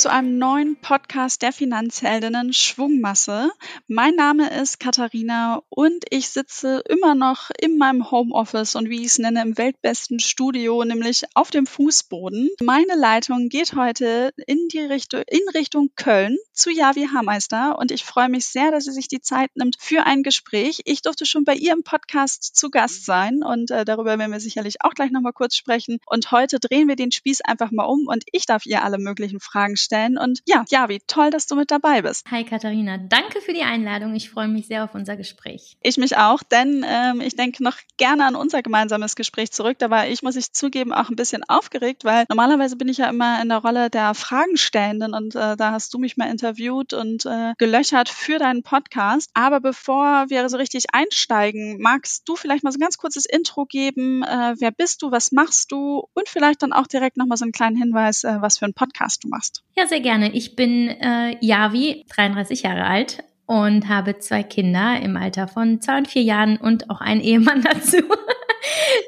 [0.00, 3.50] zu einem neuen Podcast der Finanzheldinnen Schwungmasse.
[3.86, 9.08] Mein Name ist Katharina und ich sitze immer noch in meinem Homeoffice und wie ich
[9.08, 12.48] es nenne, im weltbesten Studio, nämlich auf dem Fußboden.
[12.62, 18.04] Meine Leitung geht heute in die Richtung, in Richtung Köln zu Javi Hameister und ich
[18.04, 20.80] freue mich sehr, dass sie sich die Zeit nimmt für ein Gespräch.
[20.86, 24.40] Ich durfte schon bei ihr im Podcast zu Gast sein und äh, darüber werden wir
[24.40, 25.98] sicherlich auch gleich nochmal kurz sprechen.
[26.06, 29.40] Und heute drehen wir den Spieß einfach mal um und ich darf ihr alle möglichen
[29.40, 30.18] Fragen Fragen stellen.
[30.18, 32.30] Und ja, Javi, toll, dass du mit dabei bist.
[32.30, 34.14] Hi Katharina, danke für die Einladung.
[34.14, 35.76] Ich freue mich sehr auf unser Gespräch.
[35.82, 39.78] Ich mich auch, denn ähm, ich denke noch gerne an unser gemeinsames Gespräch zurück.
[39.80, 43.08] Da war ich, muss ich zugeben, auch ein bisschen aufgeregt, weil normalerweise bin ich ja
[43.08, 47.26] immer in der Rolle der Fragenstellenden und äh, da hast du mich mal interviewt und
[47.26, 49.30] äh, gelöchert für deinen Podcast.
[49.34, 53.66] Aber bevor wir so richtig einsteigen, magst du vielleicht mal so ein ganz kurzes Intro
[53.66, 54.22] geben?
[54.22, 55.10] Äh, wer bist du?
[55.10, 56.04] Was machst du?
[56.14, 59.24] Und vielleicht dann auch direkt nochmal so einen kleinen Hinweis, äh, was für einen Podcast
[59.24, 59.62] du machst machst.
[59.80, 60.30] Ja, sehr gerne.
[60.34, 65.96] Ich bin äh, Yavi, 33 Jahre alt und habe zwei Kinder im Alter von zwei
[65.96, 67.96] und vier Jahren und auch einen Ehemann dazu.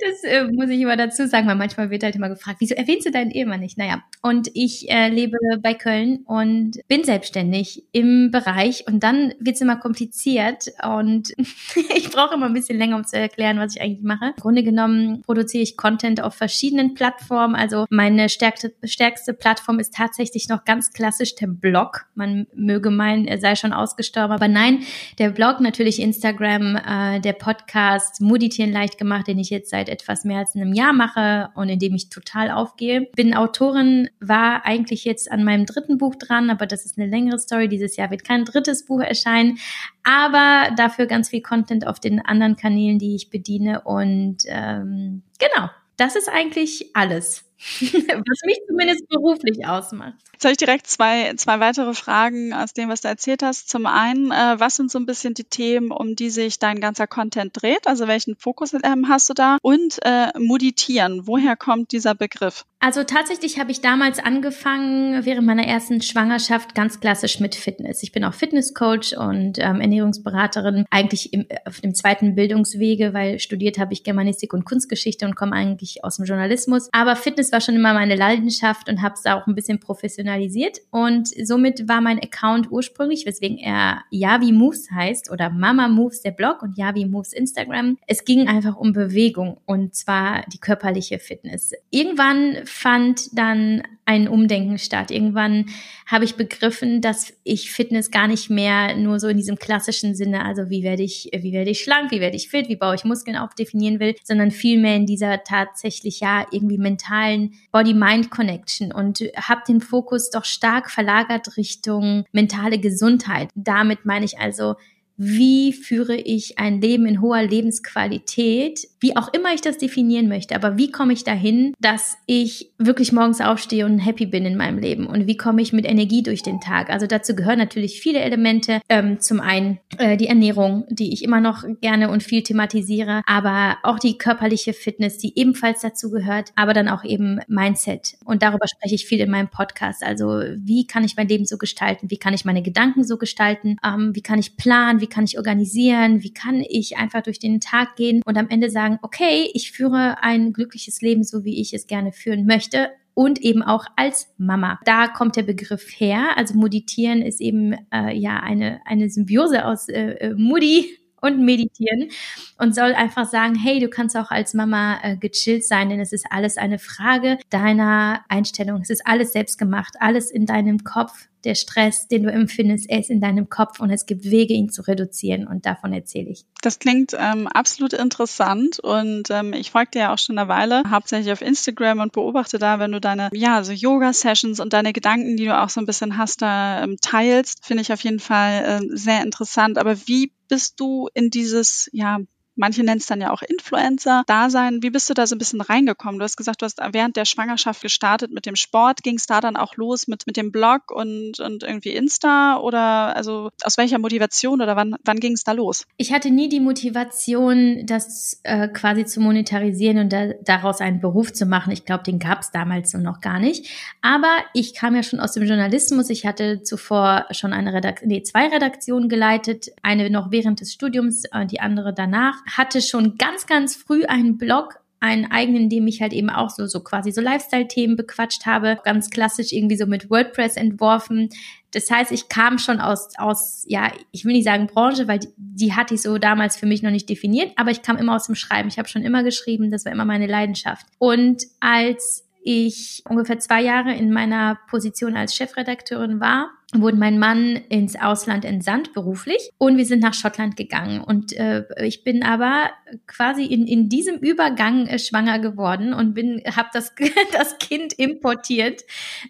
[0.01, 3.07] Das äh, muss ich immer dazu sagen, weil manchmal wird halt immer gefragt, wieso erwähnst
[3.07, 3.79] du deinen Ehemann nicht?
[3.79, 9.61] Naja, und ich äh, lebe bei Köln und bin selbstständig im Bereich und dann wird's
[9.61, 11.33] immer kompliziert und
[11.97, 14.27] ich brauche immer ein bisschen länger, um zu erklären, was ich eigentlich mache.
[14.37, 17.55] Im Grunde genommen produziere ich Content auf verschiedenen Plattformen.
[17.55, 22.07] Also meine stärkste, stärkste Plattform ist tatsächlich noch ganz klassisch der Blog.
[22.15, 24.83] Man möge meinen, er sei schon ausgestorben, aber nein,
[25.19, 30.25] der Blog natürlich Instagram, äh, der Podcast, Moditieren leicht gemacht, den ich jetzt seit etwas
[30.25, 33.09] mehr als einem Jahr mache und in dem ich total aufgehe.
[33.15, 37.39] Bin Autorin, war eigentlich jetzt an meinem dritten Buch dran, aber das ist eine längere
[37.39, 37.69] Story.
[37.69, 39.59] Dieses Jahr wird kein drittes Buch erscheinen,
[40.03, 43.83] aber dafür ganz viel Content auf den anderen Kanälen, die ich bediene.
[43.83, 47.45] Und ähm, genau, das ist eigentlich alles.
[47.81, 50.15] was mich zumindest beruflich ausmacht.
[50.33, 53.69] Jetzt habe ich direkt zwei, zwei weitere Fragen aus dem, was du erzählt hast.
[53.69, 57.07] Zum einen, äh, was sind so ein bisschen die Themen, um die sich dein ganzer
[57.07, 57.87] Content dreht?
[57.87, 59.59] Also welchen Fokus ähm, hast du da?
[59.63, 62.65] Und äh, Muditieren, woher kommt dieser Begriff?
[62.85, 68.03] Also tatsächlich habe ich damals angefangen, während meiner ersten Schwangerschaft, ganz klassisch mit Fitness.
[68.03, 73.79] Ich bin auch Fitnesscoach und ähm, Ernährungsberaterin, eigentlich im, auf dem zweiten Bildungswege, weil studiert
[73.79, 76.89] habe ich Germanistik und Kunstgeschichte und komme eigentlich aus dem Journalismus.
[76.91, 80.79] Aber Fitness war schon immer meine Leidenschaft und habe es auch ein bisschen professionalisiert.
[80.91, 86.33] Und somit war mein Account ursprünglich, weswegen er Yavi Moves heißt oder Mama Moves der
[86.33, 87.99] Blog und Yavi Moves Instagram.
[88.07, 91.73] Es ging einfach um Bewegung und zwar die körperliche Fitness.
[91.91, 95.11] Irgendwann fand dann ein Umdenken statt.
[95.11, 95.67] Irgendwann
[96.07, 100.45] habe ich begriffen, dass ich Fitness gar nicht mehr nur so in diesem klassischen Sinne,
[100.45, 103.05] also wie werde ich, wie werde ich schlank, wie werde ich fit, wie baue ich
[103.05, 107.42] Muskeln auf, definieren will, sondern vielmehr in dieser tatsächlich ja irgendwie mentalen
[107.73, 113.51] Body-Mind-Connection und habe den Fokus doch stark verlagert Richtung mentale Gesundheit.
[113.55, 114.77] Damit meine ich also
[115.17, 120.55] wie führe ich ein Leben in hoher Lebensqualität, wie auch immer ich das definieren möchte,
[120.55, 124.79] aber wie komme ich dahin, dass ich wirklich morgens aufstehe und happy bin in meinem
[124.79, 126.89] Leben und wie komme ich mit Energie durch den Tag.
[126.89, 128.81] Also dazu gehören natürlich viele Elemente.
[128.89, 133.79] Ähm, zum einen äh, die Ernährung, die ich immer noch gerne und viel thematisiere, aber
[133.83, 138.17] auch die körperliche Fitness, die ebenfalls dazu gehört, aber dann auch eben Mindset.
[138.25, 140.05] Und darüber spreche ich viel in meinem Podcast.
[140.05, 142.11] Also wie kann ich mein Leben so gestalten?
[142.11, 143.77] Wie kann ich meine Gedanken so gestalten?
[143.85, 145.01] Ähm, wie kann ich planen?
[145.01, 146.23] Wie kann ich organisieren?
[146.23, 150.23] Wie kann ich einfach durch den Tag gehen und am Ende sagen, okay, ich führe
[150.23, 154.79] ein glückliches Leben, so wie ich es gerne führen möchte und eben auch als Mama.
[154.85, 156.37] Da kommt der Begriff her.
[156.37, 162.11] Also Meditieren ist eben äh, ja eine, eine Symbiose aus äh, äh Mutti und meditieren
[162.59, 166.13] und soll einfach sagen, hey, du kannst auch als Mama äh, gechillt sein, denn es
[166.13, 168.81] ist alles eine Frage deiner Einstellung.
[168.83, 173.01] Es ist alles selbst gemacht, alles in deinem Kopf der Stress, den du empfindest, er
[173.01, 176.45] ist in deinem Kopf und es gibt Wege, ihn zu reduzieren und davon erzähle ich.
[176.63, 180.83] Das klingt ähm, absolut interessant und ähm, ich folge dir ja auch schon eine Weile,
[180.89, 185.37] hauptsächlich auf Instagram und beobachte da, wenn du deine, ja, so Yoga-Sessions und deine Gedanken,
[185.37, 188.63] die du auch so ein bisschen hast, da ähm, teilst, finde ich auf jeden Fall
[188.67, 189.79] ähm, sehr interessant.
[189.79, 192.19] Aber wie bist du in dieses, ja,
[192.55, 194.83] Manche nennen es dann ja auch Influencer-Dasein.
[194.83, 196.19] Wie bist du da so ein bisschen reingekommen?
[196.19, 199.03] Du hast gesagt, du hast während der Schwangerschaft gestartet mit dem Sport.
[199.03, 202.59] Ging es da dann auch los mit, mit dem Blog und, und irgendwie Insta?
[202.59, 205.87] Oder also aus welcher Motivation oder wann, wann ging es da los?
[205.97, 211.33] Ich hatte nie die Motivation, das äh, quasi zu monetarisieren und da, daraus einen Beruf
[211.33, 211.73] zu machen.
[211.73, 213.71] Ich glaube, den gab es damals so noch gar nicht.
[214.03, 216.11] Aber ich kam ja schon aus dem Journalismus.
[216.11, 219.69] Ich hatte zuvor schon eine Redaktion, nee, zwei Redaktionen geleitet.
[219.83, 224.83] Eine noch während des Studiums, die andere danach hatte schon ganz, ganz früh einen Blog
[225.03, 228.79] einen eigenen, in dem ich halt eben auch so, so quasi so Lifestyle-Themen bequatscht habe,
[228.85, 231.29] ganz klassisch irgendwie so mit WordPress entworfen.
[231.73, 235.29] Das heißt, ich kam schon aus, aus, ja, ich will nicht sagen Branche, weil die,
[235.37, 238.27] die hatte ich so damals für mich noch nicht definiert, aber ich kam immer aus
[238.27, 238.69] dem Schreiben.
[238.69, 240.87] Ich habe schon immer geschrieben, das war immer meine Leidenschaft.
[240.99, 247.57] Und als ich ungefähr zwei Jahre in meiner Position als Chefredakteurin war, wurde mein Mann
[247.69, 251.01] ins Ausland entsandt beruflich und wir sind nach Schottland gegangen.
[251.01, 252.71] Und äh, ich bin aber
[253.07, 256.95] quasi in, in diesem Übergang äh, schwanger geworden und bin habe das
[257.33, 258.83] das Kind importiert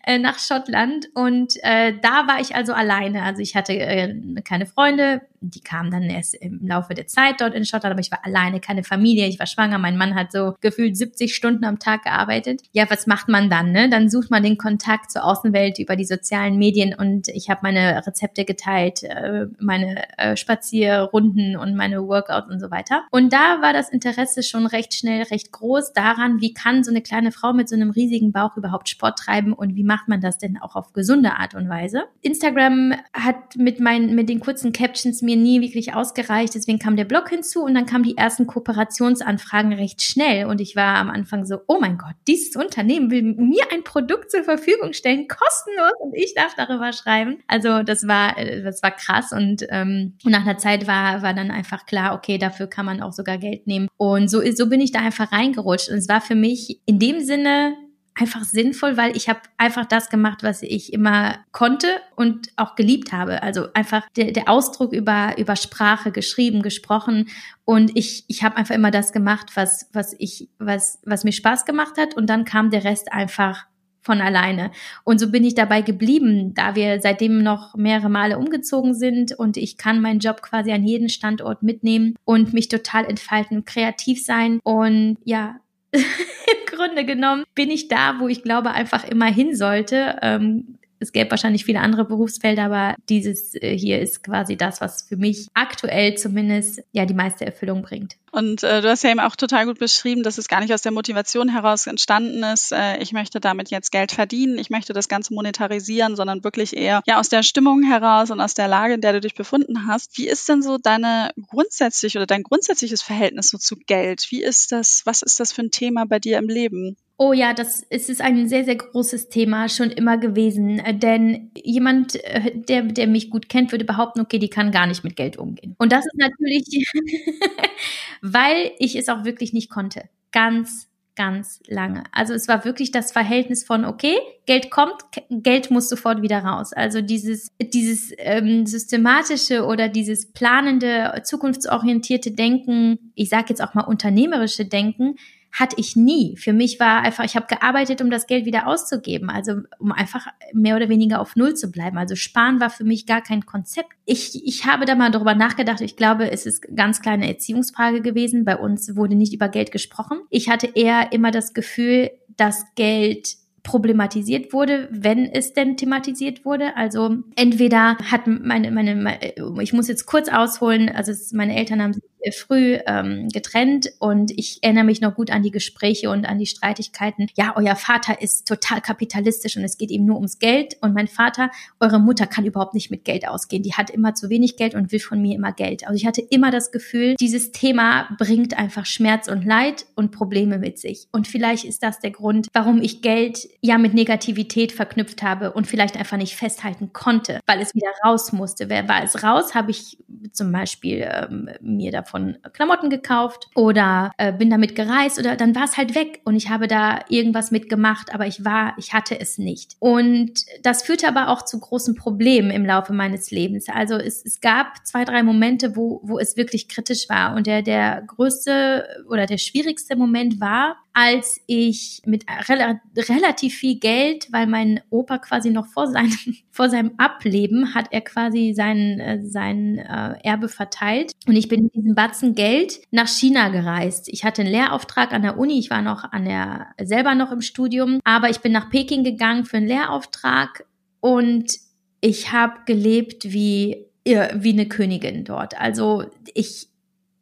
[0.06, 3.22] äh, nach Schottland und äh, da war ich also alleine.
[3.24, 4.14] Also ich hatte äh,
[4.44, 8.10] keine Freunde, die kamen dann erst im Laufe der Zeit dort in Schottland, aber ich
[8.10, 9.78] war alleine, keine Familie, ich war schwanger.
[9.78, 12.62] Mein Mann hat so gefühlt 70 Stunden am Tag gearbeitet.
[12.72, 13.72] Ja, was macht man dann?
[13.72, 13.88] Ne?
[13.88, 18.06] Dann sucht man den Kontakt zur Außenwelt über die sozialen Medien und ich habe meine
[18.06, 23.02] Rezepte geteilt, äh, meine äh, Spazierrunden und meine Workouts und so weiter.
[23.10, 27.02] Und da war das Interesse schon recht schnell, recht groß daran, wie kann so eine
[27.02, 30.38] kleine Frau mit so einem riesigen Bauch überhaupt Sport treiben und wie macht man das
[30.38, 32.04] denn auch auf gesunde Art und Weise.
[32.20, 37.04] Instagram hat mit meinen, mit den kurzen Captions mir nie wirklich ausgereicht, deswegen kam der
[37.04, 41.44] Blog hinzu und dann kamen die ersten Kooperationsanfragen recht schnell und ich war am Anfang
[41.44, 46.14] so, oh mein Gott, dieses Unternehmen will mir ein Produkt zur Verfügung stellen, kostenlos und
[46.14, 47.38] ich darf darüber schreiben.
[47.46, 51.50] Also das war, äh, das war krass und, ähm, nach einer Zeit war, war dann
[51.50, 53.88] einfach klar, okay, dafür kann man auch sogar Geld nehmen.
[53.96, 55.90] Und so, so bin ich da einfach reingerutscht.
[55.90, 57.76] Und es war für mich in dem Sinne
[58.14, 63.12] einfach sinnvoll, weil ich habe einfach das gemacht, was ich immer konnte und auch geliebt
[63.12, 63.42] habe.
[63.42, 67.28] Also einfach der, der Ausdruck über, über Sprache, geschrieben, gesprochen.
[67.64, 71.64] Und ich, ich habe einfach immer das gemacht, was, was ich, was, was mir Spaß
[71.64, 72.14] gemacht hat.
[72.14, 73.66] Und dann kam der Rest einfach
[74.02, 74.72] von alleine.
[75.04, 79.56] Und so bin ich dabei geblieben, da wir seitdem noch mehrere Male umgezogen sind und
[79.56, 84.58] ich kann meinen Job quasi an jeden Standort mitnehmen und mich total entfalten, kreativ sein
[84.64, 85.60] und ja,
[86.72, 90.18] Grunde genommen bin ich da, wo ich glaube einfach immer hin sollte.
[90.22, 95.02] Ähm, es gäbe wahrscheinlich viele andere Berufsfelder, aber dieses äh, hier ist quasi das, was
[95.02, 98.16] für mich aktuell zumindest ja die meiste Erfüllung bringt.
[98.30, 100.80] Und äh, du hast ja eben auch total gut beschrieben, dass es gar nicht aus
[100.80, 105.08] der Motivation heraus entstanden ist, äh, ich möchte damit jetzt Geld verdienen, ich möchte das
[105.08, 109.00] Ganze monetarisieren, sondern wirklich eher ja aus der Stimmung heraus und aus der Lage, in
[109.00, 110.16] der du dich befunden hast.
[110.16, 114.26] Wie ist denn so deine grundsätzlich oder dein grundsätzliches Verhältnis so zu Geld?
[114.30, 116.96] Wie ist das, was ist das für ein Thema bei dir im Leben?
[117.24, 120.80] Oh ja, das es ist ein sehr, sehr großes Thema schon immer gewesen.
[120.80, 124.88] Äh, denn jemand, äh, der, der mich gut kennt, würde behaupten, okay, die kann gar
[124.88, 125.76] nicht mit Geld umgehen.
[125.78, 126.64] Und das ist natürlich,
[128.22, 130.08] weil ich es auch wirklich nicht konnte.
[130.32, 132.02] Ganz, ganz lange.
[132.10, 134.16] Also es war wirklich das Verhältnis von, okay,
[134.46, 134.96] Geld kommt,
[135.30, 136.72] Geld muss sofort wieder raus.
[136.72, 143.84] Also dieses, dieses ähm, systematische oder dieses planende, zukunftsorientierte Denken, ich sage jetzt auch mal
[143.84, 145.14] unternehmerische Denken,
[145.52, 146.36] hatte ich nie.
[146.38, 150.26] Für mich war einfach, ich habe gearbeitet, um das Geld wieder auszugeben, also um einfach
[150.54, 151.98] mehr oder weniger auf Null zu bleiben.
[151.98, 153.90] Also sparen war für mich gar kein Konzept.
[154.06, 155.82] Ich, ich habe da mal darüber nachgedacht.
[155.82, 158.44] Ich glaube, es ist ganz kleine Erziehungsfrage gewesen.
[158.44, 160.20] Bei uns wurde nicht über Geld gesprochen.
[160.30, 166.76] Ich hatte eher immer das Gefühl, dass Geld problematisiert wurde, wenn es denn thematisiert wurde.
[166.76, 169.18] Also entweder hat meine, meine, meine
[169.60, 174.30] ich muss jetzt kurz ausholen, also es, meine Eltern haben sich früh ähm, getrennt und
[174.30, 177.26] ich erinnere mich noch gut an die Gespräche und an die Streitigkeiten.
[177.36, 181.08] Ja, euer Vater ist total kapitalistisch und es geht ihm nur ums Geld und mein
[181.08, 181.50] Vater,
[181.80, 183.62] eure Mutter kann überhaupt nicht mit Geld ausgehen.
[183.62, 185.86] Die hat immer zu wenig Geld und will von mir immer Geld.
[185.86, 190.58] Also ich hatte immer das Gefühl, dieses Thema bringt einfach Schmerz und Leid und Probleme
[190.58, 191.08] mit sich.
[191.10, 195.66] Und vielleicht ist das der Grund, warum ich Geld ja mit Negativität verknüpft habe und
[195.66, 198.68] vielleicht einfach nicht festhalten konnte, weil es wieder raus musste.
[198.68, 199.98] War es raus, habe ich
[200.30, 205.54] zum Beispiel ähm, mir davon von Klamotten gekauft oder äh, bin damit gereist oder dann
[205.54, 209.18] war es halt weg und ich habe da irgendwas mitgemacht, aber ich war, ich hatte
[209.18, 209.76] es nicht.
[209.80, 213.66] Und das führte aber auch zu großen Problemen im Laufe meines Lebens.
[213.68, 217.62] Also es, es gab zwei, drei Momente, wo, wo es wirklich kritisch war und der,
[217.62, 224.46] der größte oder der schwierigste Moment war, als ich mit rel relativ viel Geld, weil
[224.46, 226.16] mein Opa quasi noch vor seinem,
[226.50, 231.12] vor seinem Ableben hat er quasi sein, äh, sein äh, Erbe verteilt.
[231.26, 234.08] Und ich bin mit diesem Batzen Geld nach China gereist.
[234.08, 237.40] Ich hatte einen Lehrauftrag an der Uni, ich war noch an der, selber noch im
[237.40, 240.64] Studium, aber ich bin nach Peking gegangen für einen Lehrauftrag
[241.00, 241.58] und
[242.00, 245.58] ich habe gelebt wie wie eine Königin dort.
[245.60, 246.68] Also ich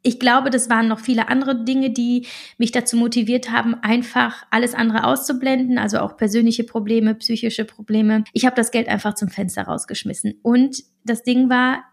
[0.02, 2.26] ich glaube, das waren noch viele andere Dinge, die
[2.58, 8.24] mich dazu motiviert haben, einfach alles andere auszublenden, also auch persönliche Probleme, psychische Probleme.
[8.32, 10.38] Ich habe das Geld einfach zum Fenster rausgeschmissen.
[10.42, 11.84] Und das Ding war,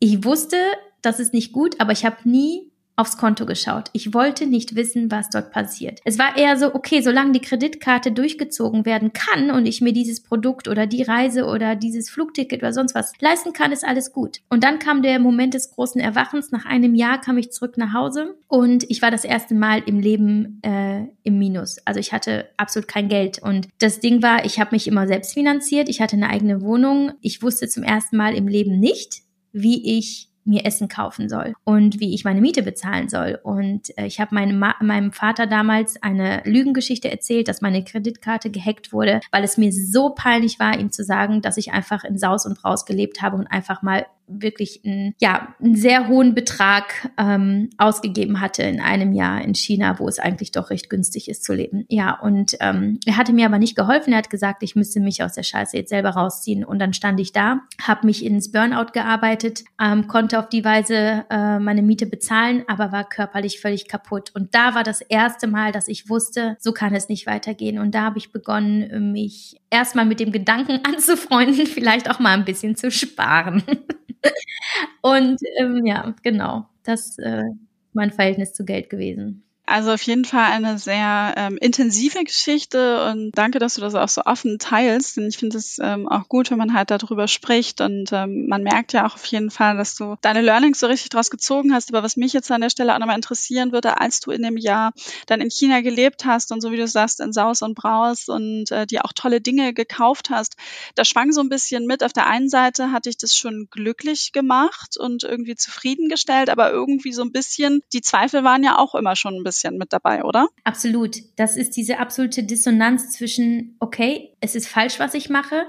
[0.00, 0.56] ich wusste,
[1.00, 3.90] das ist nicht gut, aber ich habe nie aufs Konto geschaut.
[3.92, 6.00] Ich wollte nicht wissen, was dort passiert.
[6.04, 10.22] Es war eher so, okay, solange die Kreditkarte durchgezogen werden kann und ich mir dieses
[10.22, 14.40] Produkt oder die Reise oder dieses Flugticket oder sonst was leisten kann, ist alles gut.
[14.48, 16.50] Und dann kam der Moment des großen Erwachens.
[16.52, 19.98] Nach einem Jahr kam ich zurück nach Hause und ich war das erste Mal im
[19.98, 21.78] Leben äh, im Minus.
[21.84, 23.38] Also ich hatte absolut kein Geld.
[23.42, 25.88] Und das Ding war, ich habe mich immer selbst finanziert.
[25.88, 27.12] Ich hatte eine eigene Wohnung.
[27.20, 29.22] Ich wusste zum ersten Mal im Leben nicht,
[29.52, 33.38] wie ich mir Essen kaufen soll und wie ich meine Miete bezahlen soll.
[33.42, 38.92] Und äh, ich habe meinem, meinem Vater damals eine Lügengeschichte erzählt, dass meine Kreditkarte gehackt
[38.92, 42.46] wurde, weil es mir so peinlich war, ihm zu sagen, dass ich einfach in Saus
[42.46, 47.70] und Braus gelebt habe und einfach mal wirklich einen, ja, einen sehr hohen Betrag ähm,
[47.78, 51.54] ausgegeben hatte in einem Jahr in China, wo es eigentlich doch recht günstig ist zu
[51.54, 51.84] leben.
[51.88, 54.12] Ja, und ähm, er hatte mir aber nicht geholfen.
[54.12, 56.64] Er hat gesagt, ich müsste mich aus der Scheiße jetzt selber rausziehen.
[56.64, 61.24] Und dann stand ich da, habe mich ins Burnout gearbeitet, ähm, konnte auf die Weise
[61.30, 64.30] äh, meine Miete bezahlen, aber war körperlich völlig kaputt.
[64.34, 67.78] Und da war das erste Mal, dass ich wusste, so kann es nicht weitergehen.
[67.78, 72.44] Und da habe ich begonnen, mich erstmal mit dem Gedanken anzufreunden, vielleicht auch mal ein
[72.44, 73.62] bisschen zu sparen.
[75.02, 77.44] Und ähm, ja, genau, das äh,
[77.92, 79.44] mein Verhältnis zu Geld gewesen.
[79.68, 84.08] Also auf jeden Fall eine sehr ähm, intensive Geschichte und danke, dass du das auch
[84.08, 85.16] so offen teilst.
[85.16, 88.62] Denn ich finde es ähm, auch gut, wenn man halt darüber spricht und ähm, man
[88.62, 91.92] merkt ja auch auf jeden Fall, dass du deine Learnings so richtig draus gezogen hast.
[91.92, 94.56] Aber was mich jetzt an der Stelle auch nochmal interessieren würde, als du in dem
[94.56, 94.92] Jahr
[95.26, 98.70] dann in China gelebt hast und so wie du sagst, in Saus und Braus und
[98.70, 100.54] äh, dir auch tolle Dinge gekauft hast,
[100.94, 102.04] da schwang so ein bisschen mit.
[102.04, 107.12] Auf der einen Seite hatte ich das schon glücklich gemacht und irgendwie zufriedengestellt, aber irgendwie
[107.12, 110.22] so ein bisschen, die Zweifel waren ja auch immer schon ein bisschen bisschen mit dabei,
[110.22, 110.48] oder?
[110.64, 111.16] Absolut.
[111.36, 115.66] Das ist diese absolute Dissonanz zwischen, okay, es ist falsch, was ich mache.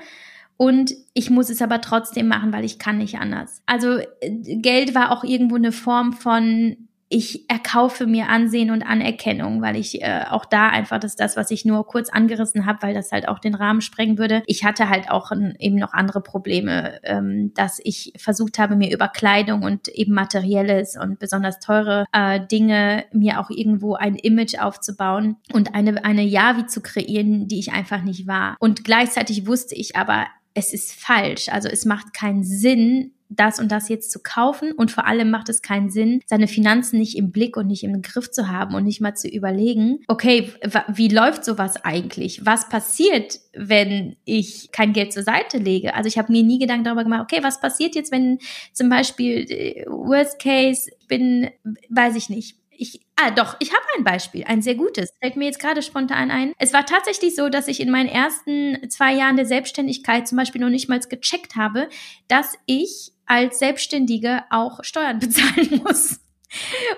[0.58, 3.62] Und ich muss es aber trotzdem machen, weil ich kann nicht anders.
[3.68, 9.62] Also äh, Geld war auch irgendwo eine Form von ich erkaufe mir Ansehen und Anerkennung,
[9.62, 12.94] weil ich äh, auch da einfach, das das, was ich nur kurz angerissen habe, weil
[12.94, 14.44] das halt auch den Rahmen sprengen würde.
[14.46, 18.94] Ich hatte halt auch ein, eben noch andere Probleme, ähm, dass ich versucht habe, mir
[18.94, 24.60] über Kleidung und eben materielles und besonders teure äh, Dinge mir auch irgendwo ein Image
[24.60, 28.58] aufzubauen und eine, eine Yavi zu kreieren, die ich einfach nicht war.
[28.60, 31.50] Und gleichzeitig wusste ich aber, es ist falsch.
[31.50, 35.50] Also es macht keinen Sinn, das und das jetzt zu kaufen und vor allem macht
[35.50, 38.84] es keinen Sinn, seine Finanzen nicht im Blick und nicht im Griff zu haben und
[38.84, 40.54] nicht mal zu überlegen, okay,
[40.88, 42.46] wie läuft sowas eigentlich?
[42.46, 45.94] Was passiert, wenn ich kein Geld zur Seite lege?
[45.94, 48.40] Also ich habe mir nie Gedanken darüber gemacht, okay, was passiert jetzt, wenn
[48.74, 51.50] zum Beispiel äh, Worst Case, bin,
[51.90, 55.10] weiß ich nicht, ich, ah, doch, ich habe ein Beispiel, ein sehr gutes.
[55.20, 56.54] Fällt mir jetzt gerade spontan ein.
[56.60, 60.62] Es war tatsächlich so, dass ich in meinen ersten zwei Jahren der Selbstständigkeit zum Beispiel
[60.62, 61.90] noch nicht mal gecheckt habe,
[62.28, 66.20] dass ich als Selbstständige auch Steuern bezahlen muss.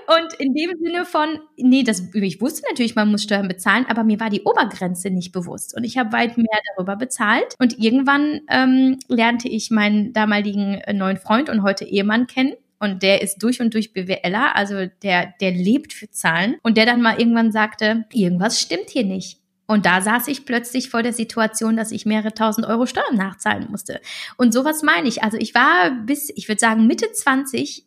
[0.07, 4.03] Und in dem Sinne von, nee, das, ich wusste natürlich, man muss Steuern bezahlen, aber
[4.03, 5.75] mir war die Obergrenze nicht bewusst.
[5.75, 7.55] Und ich habe weit mehr darüber bezahlt.
[7.57, 12.53] Und irgendwann ähm, lernte ich meinen damaligen äh, neuen Freund und heute Ehemann kennen.
[12.79, 16.55] Und der ist durch und durch BWLer, also der, der lebt für Zahlen.
[16.61, 19.38] Und der dann mal irgendwann sagte, irgendwas stimmt hier nicht.
[19.69, 23.67] Und da saß ich plötzlich vor der Situation, dass ich mehrere tausend Euro Steuern nachzahlen
[23.69, 24.01] musste.
[24.35, 25.21] Und sowas meine ich.
[25.21, 27.85] Also ich war bis, ich würde sagen, Mitte 20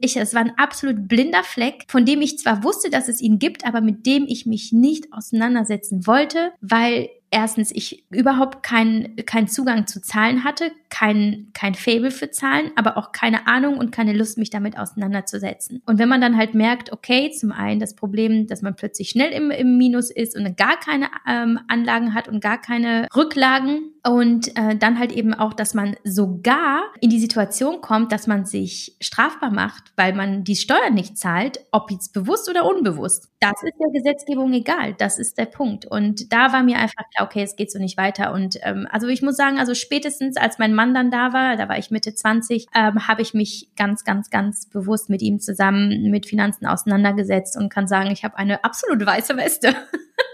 [0.00, 3.38] ich, es war ein absolut blinder Fleck, von dem ich zwar wusste, dass es ihn
[3.38, 9.48] gibt, aber mit dem ich mich nicht auseinandersetzen wollte, weil erstens ich überhaupt keinen keinen
[9.48, 14.12] Zugang zu Zahlen hatte, kein, kein Fable für Zahlen, aber auch keine Ahnung und keine
[14.12, 15.82] Lust, mich damit auseinanderzusetzen.
[15.86, 19.32] Und wenn man dann halt merkt, okay, zum einen das Problem, dass man plötzlich schnell
[19.32, 24.56] im, im Minus ist und gar keine ähm, Anlagen hat und gar keine Rücklagen und
[24.56, 28.96] äh, dann halt eben auch, dass man sogar in die Situation kommt, dass man sich
[29.00, 33.30] strafbar macht, weil man die Steuern nicht zahlt, ob jetzt bewusst oder unbewusst.
[33.44, 34.94] Das ist der Gesetzgebung egal.
[34.94, 35.84] Das ist der Punkt.
[35.84, 38.32] Und da war mir einfach klar, okay, es geht so nicht weiter.
[38.32, 41.68] Und ähm, also ich muss sagen, also spätestens als mein Mann dann da war, da
[41.68, 46.10] war ich Mitte 20, ähm, habe ich mich ganz, ganz, ganz bewusst mit ihm zusammen
[46.10, 49.74] mit Finanzen auseinandergesetzt und kann sagen, ich habe eine absolut weiße Weste.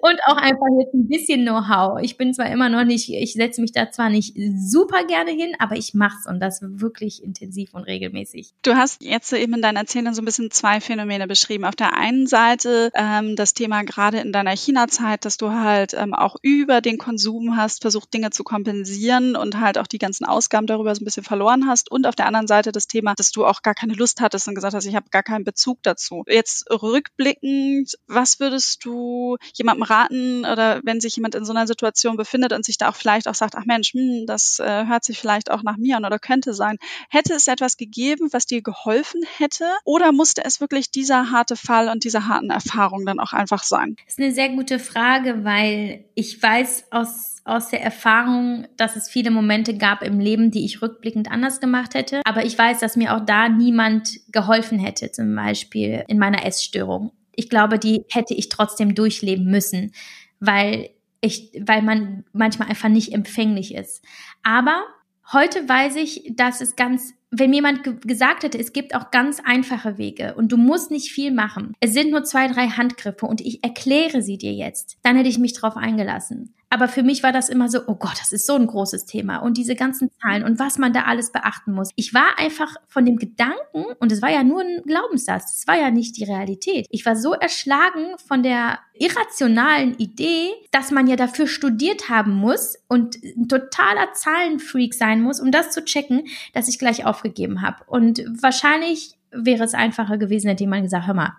[0.00, 2.00] und auch einfach jetzt ein bisschen Know-how.
[2.02, 5.54] Ich bin zwar immer noch nicht, ich setze mich da zwar nicht super gerne hin,
[5.58, 8.52] aber ich mach's und das wirklich intensiv und regelmäßig.
[8.62, 11.64] Du hast jetzt eben in deiner Erzählung so ein bisschen zwei Phänomene beschrieben.
[11.64, 16.14] Auf der einen Seite ähm, das Thema gerade in deiner China-Zeit, dass du halt ähm,
[16.14, 20.66] auch über den Konsum hast, versucht Dinge zu kompensieren und halt auch die ganzen Ausgaben
[20.66, 21.90] darüber so ein bisschen verloren hast.
[21.90, 24.54] Und auf der anderen Seite das Thema, dass du auch gar keine Lust hattest und
[24.54, 26.24] gesagt hast, ich habe gar keinen Bezug dazu.
[26.26, 32.16] Jetzt rückblickend, was würdest du jemandem raten oder wenn sich jemand in so einer Situation
[32.16, 35.18] befindet und sich da auch vielleicht auch sagt, ach Mensch, hm, das äh, hört sich
[35.18, 36.76] vielleicht auch nach mir an oder könnte sein.
[37.08, 41.88] Hätte es etwas gegeben, was dir geholfen hätte oder musste es wirklich dieser harte Fall
[41.88, 43.96] und diese harten Erfahrungen dann auch einfach sein?
[44.04, 49.10] Das ist eine sehr gute Frage, weil ich weiß aus aus der Erfahrung, dass es
[49.10, 52.22] viele Momente gab im Leben, die ich rückblickend anders gemacht hätte.
[52.24, 57.12] Aber ich weiß, dass mir auch da niemand geholfen hätte, zum Beispiel in meiner Essstörung
[57.36, 59.92] ich glaube, die hätte ich trotzdem durchleben müssen,
[60.40, 64.04] weil ich, weil man manchmal einfach nicht empfänglich ist.
[64.42, 64.84] Aber
[65.32, 69.96] heute weiß ich, dass es ganz, wenn jemand gesagt hätte, es gibt auch ganz einfache
[69.96, 71.72] Wege und du musst nicht viel machen.
[71.80, 74.98] Es sind nur zwei, drei Handgriffe und ich erkläre sie dir jetzt.
[75.02, 76.54] Dann hätte ich mich drauf eingelassen.
[76.74, 79.36] Aber für mich war das immer so, oh Gott, das ist so ein großes Thema
[79.36, 81.90] und diese ganzen Zahlen und was man da alles beachten muss.
[81.94, 85.78] Ich war einfach von dem Gedanken, und es war ja nur ein Glaubenssatz, es war
[85.78, 86.88] ja nicht die Realität.
[86.90, 92.74] Ich war so erschlagen von der irrationalen Idee, dass man ja dafür studiert haben muss
[92.88, 97.84] und ein totaler Zahlenfreak sein muss, um das zu checken, dass ich gleich aufgegeben habe.
[97.86, 101.36] Und wahrscheinlich wäre es einfacher gewesen, hätte jemand gesagt, hör mal,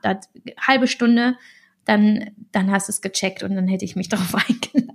[0.66, 1.36] halbe Stunde
[1.86, 4.95] dann, dann hast du es gecheckt und dann hätte ich mich darauf eingelassen.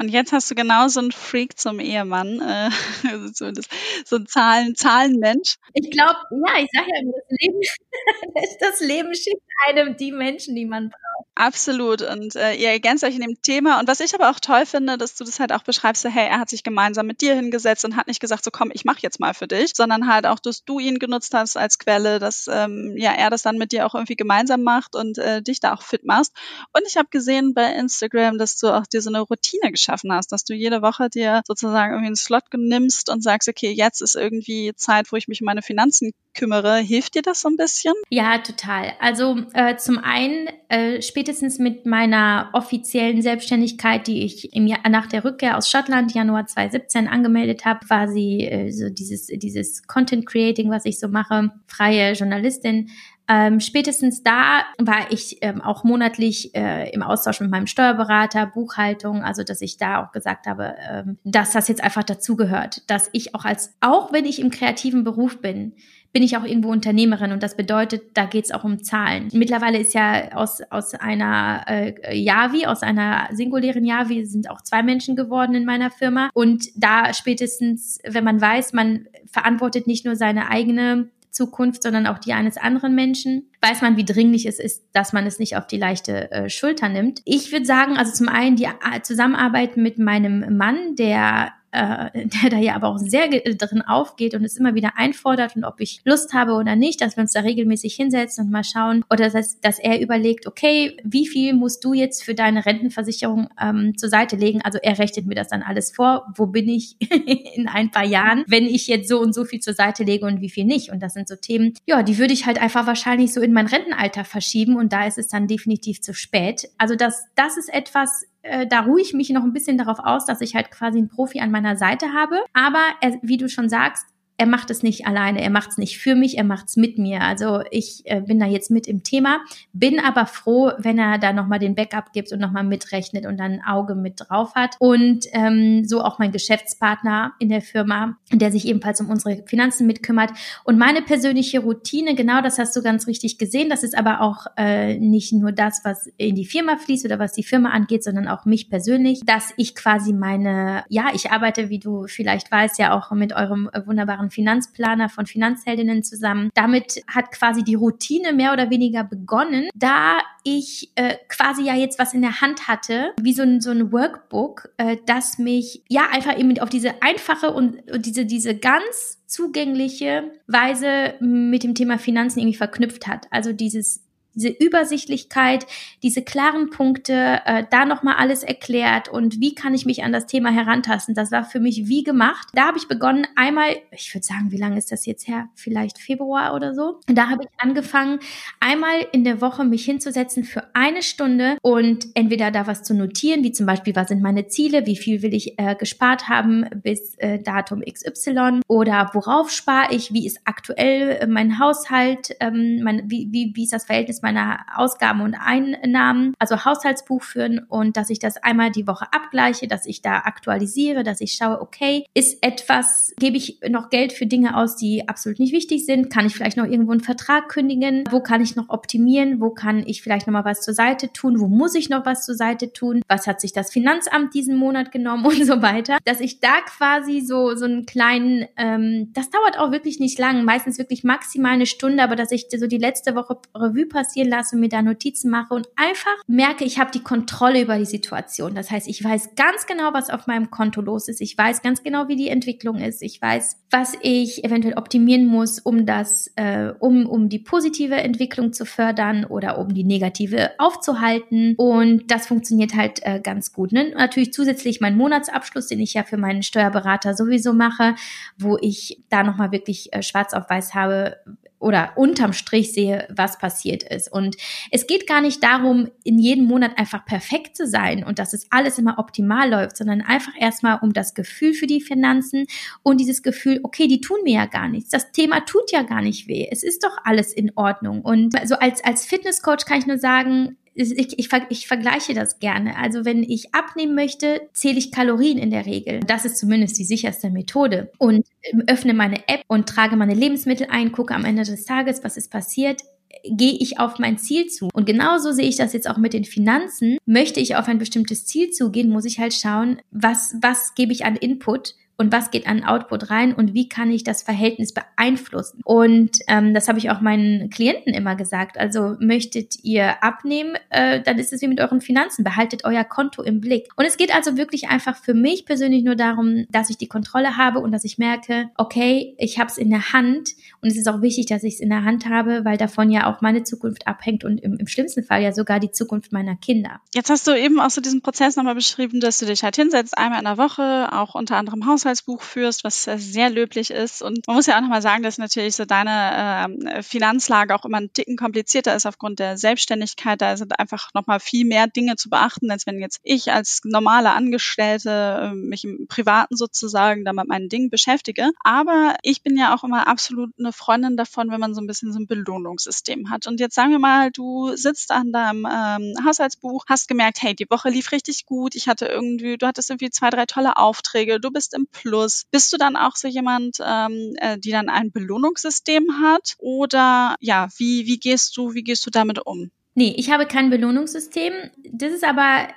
[0.00, 2.70] Und jetzt hast du genau so einen Freak zum Ehemann, äh,
[3.34, 3.66] so, das,
[4.06, 5.56] so ein Zahlen, Zahlenmensch.
[5.74, 7.60] Ich glaube, ja, ich sage ja immer, das Leben,
[8.60, 11.28] das Leben schickt einem die Menschen, die man braucht.
[11.34, 12.02] Absolut.
[12.02, 13.78] Und äh, ihr ergänzt euch in dem Thema.
[13.78, 16.28] Und was ich aber auch toll finde, dass du das halt auch beschreibst, so, hey,
[16.28, 18.98] er hat sich gemeinsam mit dir hingesetzt und hat nicht gesagt, so komm, ich mach
[18.98, 22.48] jetzt mal für dich, sondern halt auch, dass du ihn genutzt hast als Quelle, dass
[22.50, 25.74] ähm, ja er das dann mit dir auch irgendwie gemeinsam macht und äh, dich da
[25.74, 26.32] auch fit machst.
[26.72, 30.32] Und ich habe gesehen bei Instagram, dass du auch dir so eine Routine geschaffen hast,
[30.32, 34.16] dass du jede Woche dir sozusagen irgendwie einen Slot nimmst und sagst, okay, jetzt ist
[34.16, 36.78] irgendwie Zeit, wo ich mich um meine Finanzen kümmere.
[36.78, 37.92] Hilft dir das so ein bisschen?
[38.08, 38.92] Ja, total.
[39.00, 45.06] Also äh, zum einen äh, spätestens mit meiner offiziellen Selbstständigkeit, die ich im Jahr, nach
[45.06, 50.70] der Rückkehr aus Schottland Januar 2017 angemeldet habe, quasi äh, so dieses dieses Content Creating,
[50.70, 52.90] was ich so mache, freie Journalistin.
[53.32, 59.22] Ähm, spätestens da war ich ähm, auch monatlich äh, im Austausch mit meinem Steuerberater, Buchhaltung,
[59.22, 63.36] also dass ich da auch gesagt habe, ähm, dass das jetzt einfach dazugehört, dass ich
[63.36, 65.74] auch als, auch wenn ich im kreativen Beruf bin,
[66.12, 69.28] bin ich auch irgendwo Unternehmerin und das bedeutet, da geht es auch um Zahlen.
[69.32, 74.82] Mittlerweile ist ja aus, aus einer äh, Yavi, aus einer singulären Yavi sind auch zwei
[74.82, 80.16] Menschen geworden in meiner Firma und da spätestens, wenn man weiß, man verantwortet nicht nur
[80.16, 84.84] seine eigene Zukunft, sondern auch die eines anderen Menschen, weiß man, wie dringlich es ist,
[84.92, 87.20] dass man es nicht auf die leichte äh, Schulter nimmt.
[87.24, 92.10] Ich würde sagen, also zum einen die äh, Zusammenarbeit mit meinem Mann, der äh,
[92.42, 95.80] der da ja aber auch sehr drin aufgeht und es immer wieder einfordert und ob
[95.80, 99.30] ich Lust habe oder nicht, dass wir uns da regelmäßig hinsetzen und mal schauen oder
[99.30, 104.08] dass, dass er überlegt, okay, wie viel musst du jetzt für deine Rentenversicherung ähm, zur
[104.08, 104.60] Seite legen?
[104.62, 106.96] Also er rechnet mir das dann alles vor, wo bin ich
[107.54, 110.40] in ein paar Jahren, wenn ich jetzt so und so viel zur Seite lege und
[110.40, 110.90] wie viel nicht.
[110.90, 113.66] Und das sind so Themen, ja, die würde ich halt einfach wahrscheinlich so in mein
[113.66, 116.68] Rentenalter verschieben und da ist es dann definitiv zu spät.
[116.78, 120.26] Also das, das ist etwas, äh, da ruhe ich mich noch ein bisschen darauf aus,
[120.26, 122.36] dass ich halt quasi einen Profi an meiner Seite habe.
[122.52, 124.06] Aber er, wie du schon sagst,
[124.40, 126.96] er macht es nicht alleine, er macht es nicht für mich, er macht es mit
[126.96, 127.20] mir.
[127.20, 129.40] Also ich äh, bin da jetzt mit im Thema,
[129.74, 133.52] bin aber froh, wenn er da nochmal den Backup gibt und nochmal mitrechnet und dann
[133.52, 134.76] ein Auge mit drauf hat.
[134.78, 139.86] Und ähm, so auch mein Geschäftspartner in der Firma, der sich ebenfalls um unsere Finanzen
[139.86, 140.30] mitkümmert.
[140.64, 144.46] Und meine persönliche Routine, genau das hast du ganz richtig gesehen, das ist aber auch
[144.56, 148.26] äh, nicht nur das, was in die Firma fließt oder was die Firma angeht, sondern
[148.26, 152.96] auch mich persönlich, dass ich quasi meine, ja, ich arbeite, wie du vielleicht weißt, ja
[152.96, 156.50] auch mit eurem wunderbaren Finanzplaner von Finanzheldinnen zusammen.
[156.54, 161.98] Damit hat quasi die Routine mehr oder weniger begonnen, da ich äh, quasi ja jetzt
[161.98, 166.08] was in der Hand hatte, wie so ein, so ein Workbook, äh, das mich ja
[166.12, 171.98] einfach eben auf diese einfache und, und diese, diese ganz zugängliche Weise mit dem Thema
[171.98, 173.26] Finanzen irgendwie verknüpft hat.
[173.30, 174.02] Also dieses
[174.34, 175.66] diese Übersichtlichkeit,
[176.02, 180.26] diese klaren Punkte, äh, da nochmal alles erklärt und wie kann ich mich an das
[180.26, 181.14] Thema herantasten.
[181.14, 182.48] Das war für mich wie gemacht.
[182.54, 185.48] Da habe ich begonnen, einmal, ich würde sagen, wie lange ist das jetzt her?
[185.54, 187.00] Vielleicht Februar oder so.
[187.06, 188.20] Da habe ich angefangen,
[188.60, 193.42] einmal in der Woche mich hinzusetzen für eine Stunde und entweder da was zu notieren,
[193.42, 197.14] wie zum Beispiel, was sind meine Ziele, wie viel will ich äh, gespart haben bis
[197.18, 203.02] äh, Datum XY oder worauf spare ich, wie ist aktuell äh, mein Haushalt, ähm, mein,
[203.10, 207.96] wie, wie, wie ist das Verhältnis Verhältnis meiner Ausgaben und Einnahmen, also Haushaltsbuch führen und
[207.96, 212.06] dass ich das einmal die Woche abgleiche, dass ich da aktualisiere, dass ich schaue, okay,
[212.14, 216.10] ist etwas, gebe ich noch Geld für Dinge aus, die absolut nicht wichtig sind?
[216.10, 218.04] Kann ich vielleicht noch irgendwo einen Vertrag kündigen?
[218.10, 219.40] Wo kann ich noch optimieren?
[219.40, 221.40] Wo kann ich vielleicht noch mal was zur Seite tun?
[221.40, 223.02] Wo muss ich noch was zur Seite tun?
[223.08, 225.98] Was hat sich das Finanzamt diesen Monat genommen und so weiter?
[226.04, 230.44] Dass ich da quasi so so einen kleinen, ähm, das dauert auch wirklich nicht lang,
[230.44, 234.56] meistens wirklich maximal eine Stunde, aber dass ich so die letzte Woche Revue passieren lasse
[234.56, 238.54] mir da Notizen mache und einfach merke, ich habe die Kontrolle über die Situation.
[238.54, 241.20] Das heißt, ich weiß ganz genau, was auf meinem Konto los ist.
[241.20, 243.02] Ich weiß ganz genau, wie die Entwicklung ist.
[243.02, 248.52] Ich weiß, was ich eventuell optimieren muss, um das, äh, um, um die positive Entwicklung
[248.52, 251.54] zu fördern oder um die negative aufzuhalten.
[251.56, 253.72] Und das funktioniert halt äh, ganz gut.
[253.72, 253.92] Ne?
[253.94, 257.94] Natürlich zusätzlich mein Monatsabschluss, den ich ja für meinen Steuerberater sowieso mache,
[258.38, 261.16] wo ich da nochmal wirklich äh, schwarz auf weiß habe,
[261.60, 264.10] oder unterm Strich sehe, was passiert ist.
[264.10, 264.36] Und
[264.70, 268.46] es geht gar nicht darum, in jedem Monat einfach perfekt zu sein und dass es
[268.50, 272.46] alles immer optimal läuft, sondern einfach erstmal um das Gefühl für die Finanzen
[272.82, 274.90] und dieses Gefühl, okay, die tun mir ja gar nichts.
[274.90, 276.48] Das Thema tut ja gar nicht weh.
[276.50, 278.00] Es ist doch alles in Ordnung.
[278.00, 282.76] Und so als, als Fitnesscoach kann ich nur sagen, ich, ich, ich vergleiche das gerne.
[282.76, 286.00] Also wenn ich abnehmen möchte, zähle ich Kalorien in der Regel.
[286.06, 287.90] Das ist zumindest die sicherste Methode.
[287.98, 292.02] Und ähm, öffne meine App und trage meine Lebensmittel ein, gucke am Ende des Tages,
[292.04, 292.82] was ist passiert
[293.24, 294.68] gehe ich auf mein Ziel zu.
[294.72, 296.98] Und genauso sehe ich das jetzt auch mit den Finanzen.
[297.06, 301.04] Möchte ich auf ein bestimmtes Ziel zugehen, muss ich halt schauen, was, was gebe ich
[301.04, 305.60] an Input und was geht an Output rein und wie kann ich das Verhältnis beeinflussen.
[305.64, 308.56] Und ähm, das habe ich auch meinen Klienten immer gesagt.
[308.58, 312.24] Also möchtet ihr abnehmen, äh, dann ist es wie mit euren Finanzen.
[312.24, 313.68] Behaltet euer Konto im Blick.
[313.76, 317.36] Und es geht also wirklich einfach für mich persönlich nur darum, dass ich die Kontrolle
[317.36, 320.30] habe und dass ich merke, okay, ich habe es in der Hand
[320.62, 323.12] und es ist auch wichtig, dass ich es in der Hand habe, weil davon ja
[323.12, 326.80] auch meine Zukunft abhängt und im, im schlimmsten Fall ja sogar die Zukunft meiner Kinder.
[326.94, 329.98] Jetzt hast du eben auch so diesen Prozess nochmal beschrieben, dass du dich halt hinsetzt,
[329.98, 334.02] einmal in der Woche, auch unter anderem Haushalt Haushaltsbuch führst, was sehr löblich ist.
[334.02, 337.78] Und man muss ja auch nochmal sagen, dass natürlich so deine äh, Finanzlage auch immer
[337.78, 340.20] ein Ticken komplizierter ist aufgrund der Selbstständigkeit.
[340.20, 344.12] Da sind einfach nochmal viel mehr Dinge zu beachten, als wenn jetzt ich als normale
[344.12, 348.30] Angestellte äh, mich im Privaten sozusagen da meinen Dingen beschäftige.
[348.44, 351.92] Aber ich bin ja auch immer absolut eine Freundin davon, wenn man so ein bisschen
[351.92, 353.26] so ein Belohnungssystem hat.
[353.26, 357.50] Und jetzt sagen wir mal, du sitzt an deinem ähm, Haushaltsbuch, hast gemerkt, hey, die
[357.50, 361.30] Woche lief richtig gut, ich hatte irgendwie, du hattest irgendwie zwei, drei tolle Aufträge, du
[361.30, 362.24] bist im Plus.
[362.30, 366.34] Bist du dann auch so jemand, ähm, äh, die dann ein Belohnungssystem hat?
[366.38, 369.50] Oder ja, wie, wie gehst du, wie gehst du damit um?
[369.74, 371.32] Nee, ich habe kein Belohnungssystem.
[371.72, 372.48] Das ist aber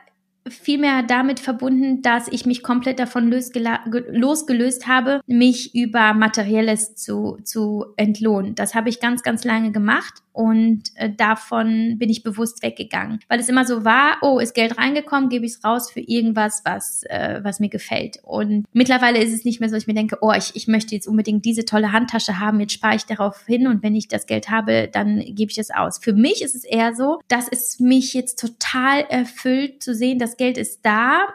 [0.50, 7.86] vielmehr damit verbunden, dass ich mich komplett davon losgelöst habe, mich über Materielles zu, zu
[7.96, 8.56] entlohnen.
[8.56, 13.40] Das habe ich ganz, ganz lange gemacht und äh, davon bin ich bewusst weggegangen, weil
[13.40, 17.04] es immer so war, oh, ist Geld reingekommen, gebe ich es raus für irgendwas, was,
[17.04, 18.18] äh, was mir gefällt.
[18.24, 20.96] Und mittlerweile ist es nicht mehr so, dass ich mir denke, oh, ich, ich möchte
[20.96, 24.26] jetzt unbedingt diese tolle Handtasche haben, jetzt spare ich darauf hin und wenn ich das
[24.26, 26.00] Geld habe, dann gebe ich es aus.
[26.00, 30.38] Für mich ist es eher so, dass es mich jetzt total erfüllt zu sehen, das
[30.38, 31.28] Geld ist da,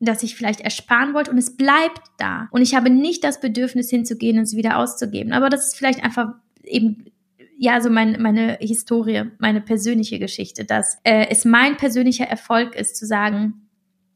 [0.00, 2.48] das ich vielleicht ersparen wollte und es bleibt da.
[2.50, 5.32] Und ich habe nicht das Bedürfnis hinzugehen und es wieder auszugeben.
[5.32, 6.34] Aber das ist vielleicht einfach
[6.64, 7.04] eben
[7.62, 12.96] ja, so mein, meine Historie, meine persönliche Geschichte, dass äh, es mein persönlicher Erfolg ist,
[12.96, 13.68] zu sagen,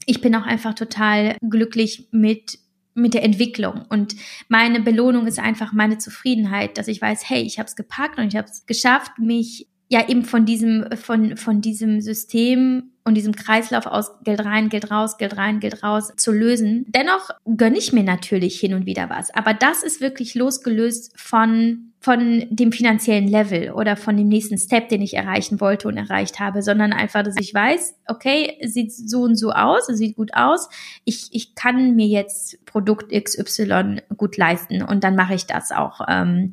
[0.06, 2.58] ich bin auch einfach total glücklich mit
[2.96, 4.14] mit der Entwicklung und
[4.48, 8.28] meine Belohnung ist einfach meine Zufriedenheit, dass ich weiß, hey, ich habe es gepackt und
[8.28, 13.34] ich habe es geschafft, mich ja eben von diesem von von diesem System und diesem
[13.34, 16.86] Kreislauf aus Geld rein, Geld raus, Geld rein, Geld raus zu lösen.
[16.88, 21.90] Dennoch gönne ich mir natürlich hin und wieder was, aber das ist wirklich losgelöst von
[22.04, 26.38] von dem finanziellen Level oder von dem nächsten Step, den ich erreichen wollte und erreicht
[26.38, 30.68] habe, sondern einfach, dass ich weiß, okay, sieht so und so aus, sieht gut aus,
[31.06, 36.02] ich, ich kann mir jetzt Produkt XY gut leisten und dann mache ich das auch.
[36.06, 36.52] Ähm,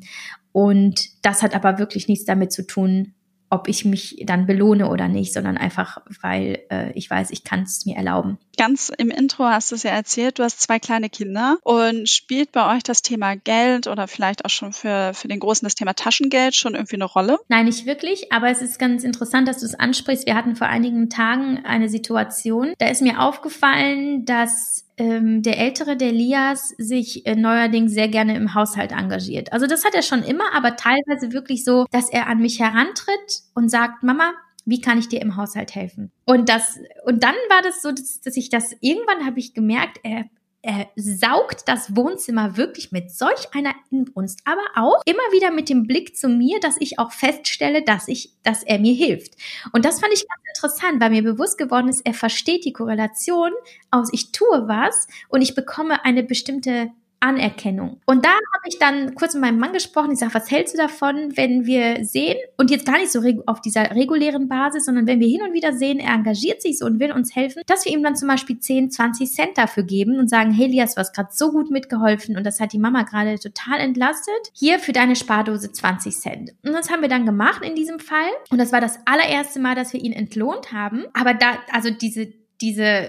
[0.52, 3.12] und das hat aber wirklich nichts damit zu tun,
[3.52, 7.64] ob ich mich dann belohne oder nicht, sondern einfach, weil äh, ich weiß, ich kann
[7.64, 8.38] es mir erlauben.
[8.56, 12.50] Ganz im Intro hast du es ja erzählt, du hast zwei kleine Kinder und spielt
[12.52, 15.92] bei euch das Thema Geld oder vielleicht auch schon für, für den Großen das Thema
[15.92, 17.38] Taschengeld schon irgendwie eine Rolle?
[17.48, 20.26] Nein, nicht wirklich, aber es ist ganz interessant, dass du es ansprichst.
[20.26, 25.96] Wir hatten vor einigen Tagen eine Situation, da ist mir aufgefallen, dass ähm, der Ältere,
[25.96, 29.52] der Lias, sich äh, neuerdings sehr gerne im Haushalt engagiert.
[29.52, 33.42] Also das hat er schon immer, aber teilweise wirklich so, dass er an mich herantritt
[33.54, 34.32] und sagt, Mama,
[34.64, 36.12] wie kann ich dir im Haushalt helfen?
[36.24, 39.98] Und das, und dann war das so, dass, dass ich das, irgendwann habe ich gemerkt,
[40.02, 40.26] er,
[40.62, 45.88] er saugt das Wohnzimmer wirklich mit solch einer Inbrunst, aber auch immer wieder mit dem
[45.88, 49.36] Blick zu mir, dass ich auch feststelle, dass ich, dass er mir hilft.
[49.72, 53.50] Und das fand ich ganz interessant, weil mir bewusst geworden ist, er versteht die Korrelation
[53.90, 56.90] aus ich tue was und ich bekomme eine bestimmte
[57.22, 58.00] Anerkennung.
[58.06, 60.12] Und da habe ich dann kurz mit meinem Mann gesprochen.
[60.12, 63.60] Ich sage, was hältst du davon, wenn wir sehen, und jetzt gar nicht so auf
[63.60, 67.00] dieser regulären Basis, sondern wenn wir hin und wieder sehen, er engagiert sich so und
[67.00, 70.28] will uns helfen, dass wir ihm dann zum Beispiel 10, 20 Cent dafür geben und
[70.28, 73.38] sagen, hey Lias, du hast gerade so gut mitgeholfen und das hat die Mama gerade
[73.38, 74.34] total entlastet.
[74.52, 76.52] Hier für deine Spardose 20 Cent.
[76.64, 78.30] Und das haben wir dann gemacht in diesem Fall.
[78.50, 81.04] Und das war das allererste Mal, dass wir ihn entlohnt haben.
[81.12, 83.08] Aber da, also diese, diese,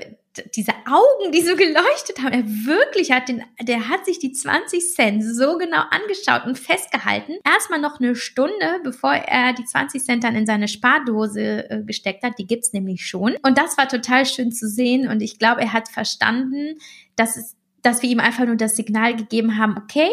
[0.56, 4.94] diese Augen, die so geleuchtet haben, er wirklich hat den, der hat sich die 20
[4.94, 7.34] Cent so genau angeschaut und festgehalten.
[7.46, 12.24] Erstmal noch eine Stunde, bevor er die 20 Cent dann in seine Spardose äh, gesteckt
[12.24, 12.40] hat.
[12.40, 13.36] Die gibt's nämlich schon.
[13.44, 15.08] Und das war total schön zu sehen.
[15.08, 16.78] Und ich glaube, er hat verstanden,
[17.16, 20.10] dass es, dass wir ihm einfach nur das Signal gegeben haben, okay,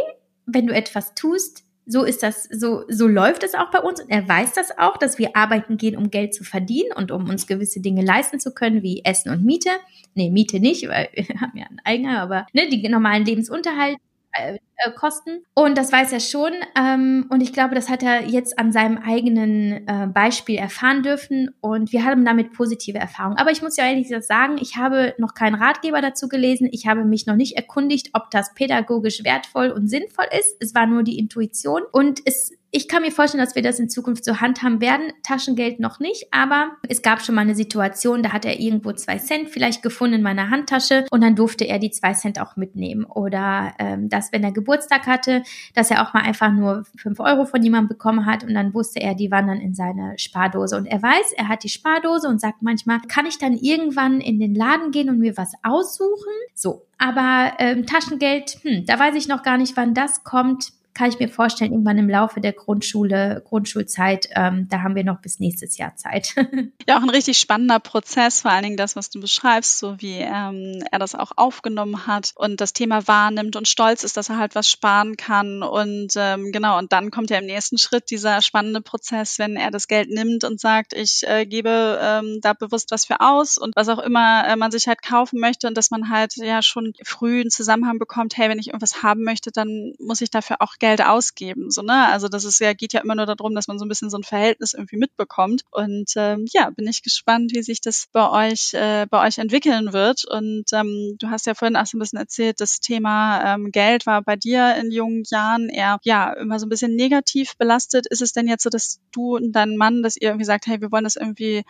[0.47, 4.01] wenn du etwas tust, so ist das, so, so läuft es auch bei uns.
[4.01, 7.29] Und er weiß das auch, dass wir arbeiten gehen, um Geld zu verdienen und um
[7.29, 9.71] uns gewisse Dinge leisten zu können, wie Essen und Miete.
[10.15, 13.99] Nee, Miete nicht, weil wir haben ja einen Eigenheim, aber ne, die normalen Lebensunterhalt
[14.33, 15.45] äh, äh, kosten.
[15.55, 16.53] Und das weiß er schon.
[16.77, 21.51] Ähm, und ich glaube, das hat er jetzt an seinem eigenen äh, Beispiel erfahren dürfen.
[21.61, 23.39] Und wir haben damit positive Erfahrungen.
[23.39, 26.69] Aber ich muss ja ehrlich sagen, ich habe noch keinen Ratgeber dazu gelesen.
[26.71, 30.57] Ich habe mich noch nicht erkundigt, ob das pädagogisch wertvoll und sinnvoll ist.
[30.61, 31.83] Es war nur die Intuition.
[31.93, 35.13] Und es ich kann mir vorstellen, dass wir das in Zukunft so handhaben werden.
[35.23, 39.19] Taschengeld noch nicht, aber es gab schon mal eine Situation, da hat er irgendwo zwei
[39.19, 43.05] Cent vielleicht gefunden in meiner Handtasche und dann durfte er die zwei Cent auch mitnehmen.
[43.05, 45.43] Oder ähm, dass, wenn er Geburtstag hatte,
[45.75, 49.01] dass er auch mal einfach nur fünf Euro von jemandem bekommen hat und dann wusste
[49.01, 50.77] er, die wandern in seine Spardose.
[50.77, 54.39] Und er weiß, er hat die Spardose und sagt manchmal, kann ich dann irgendwann in
[54.39, 56.33] den Laden gehen und mir was aussuchen?
[56.55, 56.87] So.
[56.99, 61.19] Aber ähm, Taschengeld, hm, da weiß ich noch gar nicht, wann das kommt kann ich
[61.19, 65.79] mir vorstellen, irgendwann im Laufe der Grundschule, Grundschulzeit, ähm, da haben wir noch bis nächstes
[65.79, 66.35] Jahr Zeit.
[66.89, 70.19] ja, auch ein richtig spannender Prozess, vor allen Dingen das, was du beschreibst, so wie
[70.19, 74.39] ähm, er das auch aufgenommen hat und das Thema wahrnimmt und stolz ist, dass er
[74.39, 75.63] halt was sparen kann.
[75.63, 79.71] Und ähm, genau, und dann kommt ja im nächsten Schritt dieser spannende Prozess, wenn er
[79.71, 83.77] das Geld nimmt und sagt, ich äh, gebe ähm, da bewusst was für aus und
[83.77, 86.93] was auch immer äh, man sich halt kaufen möchte und dass man halt ja schon
[87.05, 90.80] früh einen Zusammenhang bekommt, hey, wenn ich irgendwas haben möchte, dann muss ich dafür auch
[90.81, 91.71] Geld ausgeben.
[91.71, 92.09] So, ne?
[92.09, 94.17] Also das ist ja, geht ja immer nur darum, dass man so ein bisschen so
[94.17, 95.63] ein Verhältnis irgendwie mitbekommt.
[95.71, 99.93] Und ähm, ja, bin ich gespannt, wie sich das bei euch, äh, bei euch entwickeln
[99.93, 100.25] wird.
[100.25, 104.07] Und ähm, du hast ja vorhin auch so ein bisschen erzählt, das Thema ähm, Geld
[104.07, 108.07] war bei dir in jungen Jahren eher ja immer so ein bisschen negativ belastet.
[108.09, 110.81] Ist es denn jetzt so, dass du und dein Mann, dass ihr irgendwie sagt, hey,
[110.81, 111.63] wir wollen das irgendwie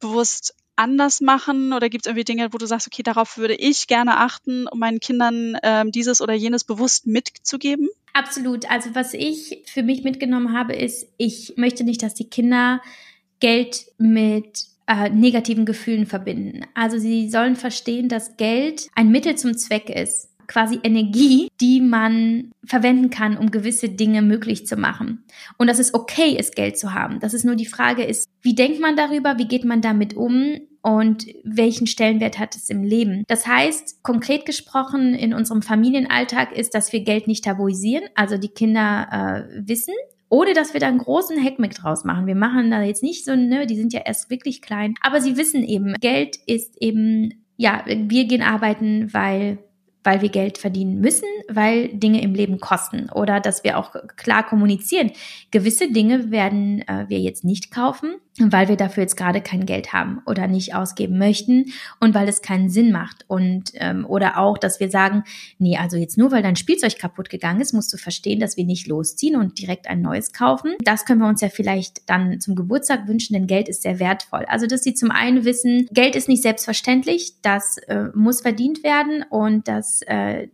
[0.00, 3.86] bewusst anders machen oder gibt es irgendwie Dinge, wo du sagst, okay, darauf würde ich
[3.86, 7.88] gerne achten, um meinen Kindern ähm, dieses oder jenes bewusst mitzugeben?
[8.12, 8.70] Absolut.
[8.70, 12.80] Also was ich für mich mitgenommen habe, ist, ich möchte nicht, dass die Kinder
[13.40, 16.64] Geld mit äh, negativen Gefühlen verbinden.
[16.74, 22.50] Also sie sollen verstehen, dass Geld ein Mittel zum Zweck ist quasi Energie, die man
[22.64, 25.24] verwenden kann, um gewisse Dinge möglich zu machen.
[25.58, 27.20] Und dass es okay ist, Geld zu haben.
[27.20, 30.58] Dass es nur die Frage ist, wie denkt man darüber, wie geht man damit um
[30.82, 33.24] und welchen Stellenwert hat es im Leben.
[33.26, 38.48] Das heißt, konkret gesprochen in unserem Familienalltag ist, dass wir Geld nicht tabuisieren, also die
[38.48, 39.08] Kinder
[39.50, 39.94] äh, wissen,
[40.28, 42.26] ohne dass wir da einen großen Heckmeck draus machen.
[42.26, 45.36] Wir machen da jetzt nicht so, ne, die sind ja erst wirklich klein, aber sie
[45.36, 49.58] wissen eben, Geld ist eben ja, wir gehen arbeiten, weil
[50.06, 54.46] weil wir Geld verdienen müssen, weil Dinge im Leben kosten oder dass wir auch klar
[54.46, 55.10] kommunizieren.
[55.50, 59.92] Gewisse Dinge werden äh, wir jetzt nicht kaufen, weil wir dafür jetzt gerade kein Geld
[59.92, 64.58] haben oder nicht ausgeben möchten und weil es keinen Sinn macht und ähm, oder auch,
[64.58, 65.24] dass wir sagen,
[65.58, 68.64] nee, also jetzt nur weil dein Spielzeug kaputt gegangen ist, musst du verstehen, dass wir
[68.64, 70.74] nicht losziehen und direkt ein neues kaufen.
[70.84, 74.44] Das können wir uns ja vielleicht dann zum Geburtstag wünschen, denn Geld ist sehr wertvoll.
[74.48, 79.24] Also dass sie zum einen wissen, Geld ist nicht selbstverständlich, das äh, muss verdient werden
[79.28, 80.48] und das äh,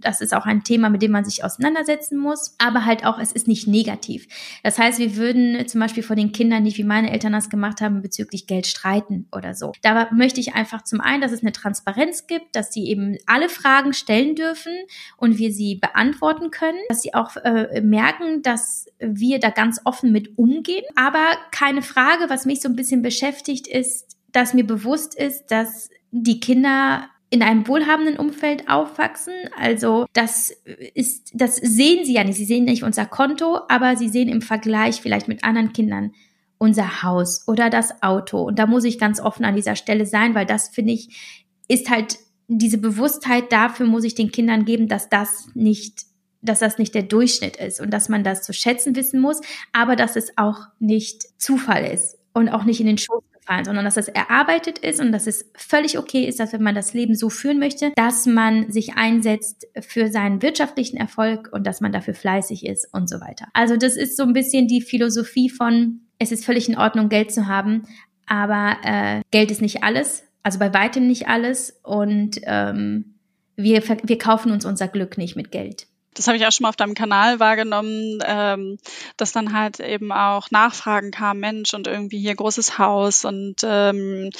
[0.00, 3.32] das ist auch ein Thema, mit dem man sich auseinandersetzen muss, aber halt auch, es
[3.32, 4.26] ist nicht negativ.
[4.62, 7.80] Das heißt, wir würden zum Beispiel vor den Kindern nicht wie meine Eltern das gemacht
[7.80, 9.72] haben bezüglich Geld streiten oder so.
[9.80, 13.48] Da möchte ich einfach zum einen, dass es eine Transparenz gibt, dass sie eben alle
[13.48, 14.72] Fragen stellen dürfen
[15.16, 20.12] und wir sie beantworten können, dass sie auch äh, merken, dass wir da ganz offen
[20.12, 20.84] mit umgehen.
[20.94, 25.88] Aber keine Frage, was mich so ein bisschen beschäftigt, ist, dass mir bewusst ist, dass
[26.10, 29.32] die Kinder in einem wohlhabenden Umfeld aufwachsen.
[29.58, 30.50] Also das
[30.94, 32.36] ist, das sehen sie ja nicht.
[32.36, 36.12] Sie sehen nicht unser Konto, aber sie sehen im Vergleich vielleicht mit anderen Kindern
[36.58, 38.42] unser Haus oder das Auto.
[38.42, 41.90] Und da muss ich ganz offen an dieser Stelle sein, weil das finde ich ist
[41.90, 46.04] halt diese Bewusstheit dafür muss ich den Kindern geben, dass das nicht
[46.42, 49.40] dass das nicht der Durchschnitt ist und dass man das zu schätzen wissen muss,
[49.72, 53.84] aber dass es auch nicht Zufall ist und auch nicht in den Schoß gefallen, sondern
[53.84, 57.14] dass das erarbeitet ist und dass es völlig okay ist, dass wenn man das Leben
[57.14, 62.14] so führen möchte, dass man sich einsetzt für seinen wirtschaftlichen Erfolg und dass man dafür
[62.14, 63.48] fleißig ist und so weiter.
[63.52, 67.32] Also das ist so ein bisschen die Philosophie von, es ist völlig in Ordnung, Geld
[67.32, 67.86] zu haben,
[68.26, 73.14] aber äh, Geld ist nicht alles, also bei weitem nicht alles und ähm,
[73.56, 76.70] wir, wir kaufen uns unser Glück nicht mit Geld das habe ich auch schon mal
[76.70, 78.78] auf deinem Kanal wahrgenommen, ähm,
[79.16, 84.30] dass dann halt eben auch Nachfragen kam, Mensch, und irgendwie hier großes Haus und ähm,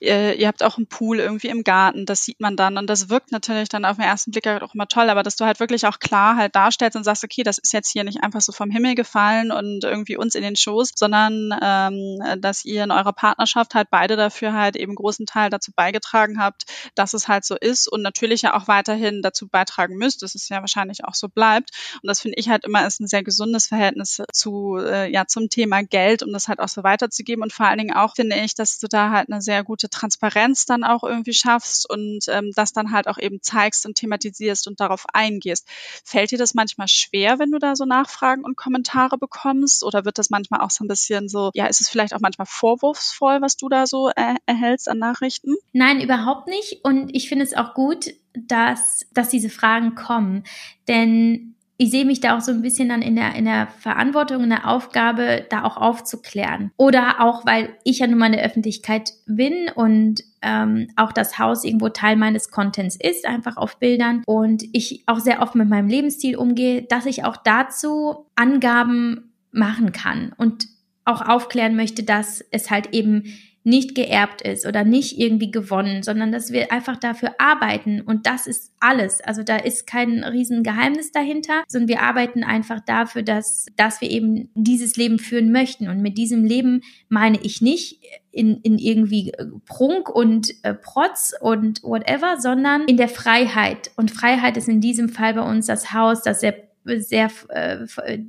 [0.00, 2.78] ihr, ihr habt auch einen Pool irgendwie im Garten, das sieht man dann.
[2.78, 5.36] Und das wirkt natürlich dann auf den ersten Blick halt auch immer toll, aber dass
[5.36, 8.22] du halt wirklich auch klar halt darstellst und sagst, okay, das ist jetzt hier nicht
[8.22, 12.84] einfach so vom Himmel gefallen und irgendwie uns in den Schoß, sondern ähm, dass ihr
[12.84, 17.26] in eurer Partnerschaft halt beide dafür halt eben großen Teil dazu beigetragen habt, dass es
[17.26, 20.22] halt so ist und natürlich ja auch weiterhin dazu beitragen müsst.
[20.22, 21.70] Das ist ja wahrscheinlich auch so so bleibt.
[22.02, 25.48] Und das finde ich halt immer ist ein sehr gesundes Verhältnis zu, äh, ja, zum
[25.48, 27.42] Thema Geld, um das halt auch so weiterzugeben.
[27.42, 30.66] Und vor allen Dingen auch finde ich, dass du da halt eine sehr gute Transparenz
[30.66, 34.80] dann auch irgendwie schaffst und ähm, das dann halt auch eben zeigst und thematisierst und
[34.80, 35.66] darauf eingehst.
[36.04, 39.82] Fällt dir das manchmal schwer, wenn du da so Nachfragen und Kommentare bekommst?
[39.84, 42.46] Oder wird das manchmal auch so ein bisschen so, ja, ist es vielleicht auch manchmal
[42.46, 45.54] vorwurfsvoll, was du da so äh, erhältst an Nachrichten?
[45.72, 46.84] Nein, überhaupt nicht.
[46.84, 50.44] Und ich finde es auch gut, dass, dass diese Fragen kommen.
[50.88, 54.44] Denn ich sehe mich da auch so ein bisschen dann in der, in der Verantwortung,
[54.44, 56.70] in der Aufgabe, da auch aufzuklären.
[56.76, 61.38] Oder auch, weil ich ja nun mal in der Öffentlichkeit bin und ähm, auch das
[61.38, 64.22] Haus irgendwo Teil meines Contents ist, einfach auf Bildern.
[64.26, 69.92] Und ich auch sehr oft mit meinem Lebensstil umgehe, dass ich auch dazu Angaben machen
[69.92, 70.66] kann und
[71.04, 73.24] auch aufklären möchte, dass es halt eben
[73.64, 78.46] nicht geerbt ist oder nicht irgendwie gewonnen, sondern dass wir einfach dafür arbeiten und das
[78.46, 79.22] ist alles.
[79.22, 84.50] Also da ist kein Riesengeheimnis dahinter, sondern wir arbeiten einfach dafür, dass, dass wir eben
[84.54, 85.88] dieses Leben führen möchten.
[85.88, 89.32] Und mit diesem Leben meine ich nicht in, in irgendwie
[89.64, 93.90] Prunk und äh, Protz und whatever, sondern in der Freiheit.
[93.96, 96.54] Und Freiheit ist in diesem Fall bei uns das Haus, das sehr
[96.98, 97.86] sehr äh,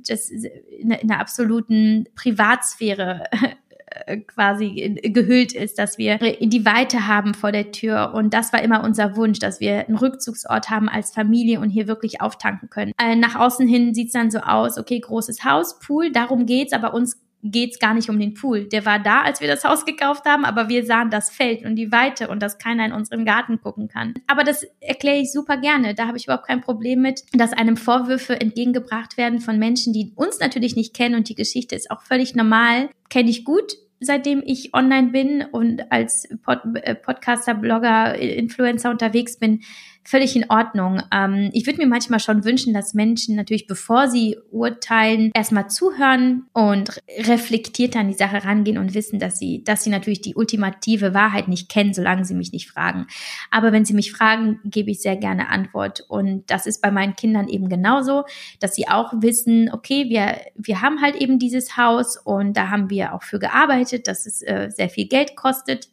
[0.08, 3.24] das in, in der absoluten Privatsphäre
[4.06, 8.12] äh, quasi gehüllt ist, dass wir in die Weite haben vor der Tür.
[8.14, 11.86] Und das war immer unser Wunsch, dass wir einen Rückzugsort haben als Familie und hier
[11.86, 12.92] wirklich auftanken können.
[13.00, 16.94] Äh, nach außen hin sieht's dann so aus, okay, großes Haus, Pool, darum geht's, aber
[16.94, 18.68] uns geht's gar nicht um den Pool.
[18.68, 21.76] Der war da, als wir das Haus gekauft haben, aber wir sahen das Feld und
[21.76, 24.14] die Weite und dass keiner in unseren Garten gucken kann.
[24.26, 25.94] Aber das erkläre ich super gerne.
[25.94, 30.12] Da habe ich überhaupt kein Problem mit, dass einem Vorwürfe entgegengebracht werden von Menschen, die
[30.16, 32.90] uns natürlich nicht kennen und die Geschichte ist auch völlig normal.
[33.08, 39.38] Kenne ich gut, seitdem ich online bin und als Pod äh, Podcaster, Blogger, Influencer unterwegs
[39.38, 39.62] bin,
[40.06, 41.02] völlig in Ordnung.
[41.12, 46.46] Ähm, ich würde mir manchmal schon wünschen, dass Menschen natürlich, bevor sie urteilen, erstmal zuhören
[46.52, 51.14] und reflektiert an die Sache rangehen und wissen, dass sie, dass sie natürlich die ultimative
[51.14, 53.06] Wahrheit nicht kennen, solange sie mich nicht fragen.
[53.50, 56.04] Aber wenn sie mich fragen, gebe ich sehr gerne Antwort.
[56.08, 58.24] Und das ist bei meinen Kindern eben genauso,
[58.60, 62.90] dass sie auch wissen, okay, wir, wir haben halt eben dieses Haus und da haben
[62.90, 65.88] wir auch für gearbeitet, dass es äh, sehr viel Geld kostet.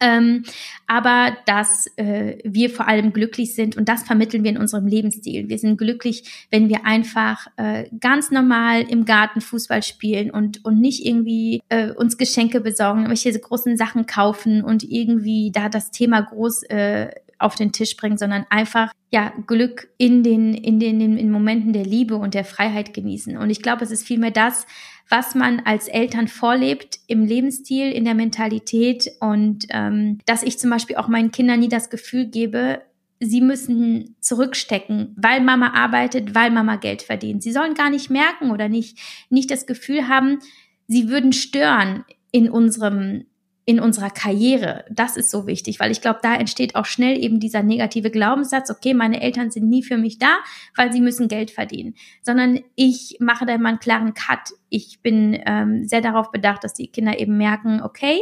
[0.00, 0.44] Ähm,
[0.86, 5.48] aber dass äh, wir vor allem glücklich sind und das vermitteln wir in unserem Lebensstil.
[5.48, 10.80] Wir sind glücklich, wenn wir einfach äh, ganz normal im Garten Fußball spielen und, und
[10.80, 16.20] nicht irgendwie äh, uns Geschenke besorgen, welche großen Sachen kaufen und irgendwie da das Thema
[16.20, 17.10] groß äh,
[17.44, 21.84] auf den Tisch bringen, sondern einfach ja Glück in den in den in Momenten der
[21.84, 23.36] Liebe und der Freiheit genießen.
[23.36, 24.66] Und ich glaube, es ist vielmehr das,
[25.08, 30.70] was man als Eltern vorlebt im Lebensstil, in der Mentalität und ähm, dass ich zum
[30.70, 32.80] Beispiel auch meinen Kindern nie das Gefühl gebe,
[33.20, 37.42] sie müssen zurückstecken, weil Mama arbeitet, weil Mama Geld verdient.
[37.42, 40.38] Sie sollen gar nicht merken oder nicht, nicht das Gefühl haben,
[40.86, 43.26] sie würden stören in unserem
[43.66, 44.84] in unserer Karriere.
[44.90, 48.70] Das ist so wichtig, weil ich glaube, da entsteht auch schnell eben dieser negative Glaubenssatz,
[48.70, 50.36] okay, meine Eltern sind nie für mich da,
[50.76, 54.50] weil sie müssen Geld verdienen, sondern ich mache da mal einen klaren Cut.
[54.68, 58.20] Ich bin ähm, sehr darauf bedacht, dass die Kinder eben merken, okay,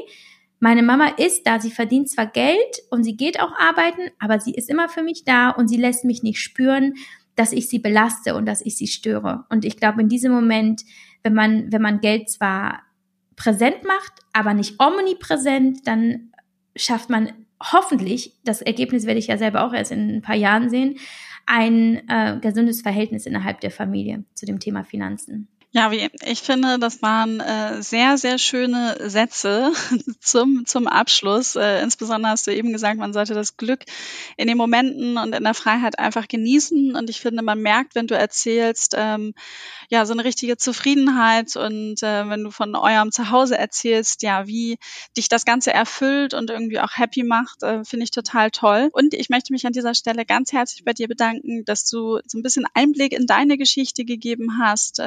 [0.60, 4.54] meine Mama ist da, sie verdient zwar Geld und sie geht auch arbeiten, aber sie
[4.54, 6.94] ist immer für mich da und sie lässt mich nicht spüren,
[7.34, 9.44] dass ich sie belaste und dass ich sie störe.
[9.48, 10.82] Und ich glaube, in diesem Moment,
[11.24, 12.82] wenn man, wenn man Geld zwar
[13.42, 16.32] präsent macht, aber nicht omnipräsent, dann
[16.76, 20.70] schafft man hoffentlich, das Ergebnis werde ich ja selber auch erst in ein paar Jahren
[20.70, 20.98] sehen,
[21.44, 25.48] ein äh, gesundes Verhältnis innerhalb der Familie zu dem Thema Finanzen.
[25.74, 29.72] Ja, wie ich finde, das waren äh, sehr, sehr schöne Sätze
[30.20, 31.56] zum, zum Abschluss.
[31.56, 33.86] Äh, insbesondere hast du eben gesagt, man sollte das Glück
[34.36, 36.94] in den Momenten und in der Freiheit einfach genießen.
[36.94, 39.32] Und ich finde, man merkt, wenn du erzählst, ähm,
[39.88, 44.76] ja, so eine richtige Zufriedenheit und äh, wenn du von eurem Zuhause erzählst, ja, wie
[45.16, 48.90] dich das Ganze erfüllt und irgendwie auch happy macht, äh, finde ich total toll.
[48.92, 52.36] Und ich möchte mich an dieser Stelle ganz herzlich bei dir bedanken, dass du so
[52.38, 55.00] ein bisschen Einblick in deine Geschichte gegeben hast.